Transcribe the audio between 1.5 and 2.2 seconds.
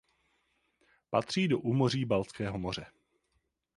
úmoří